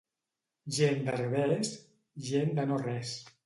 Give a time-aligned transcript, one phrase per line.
[0.77, 1.75] Gent d'Herbers,
[2.33, 3.17] gent de no res.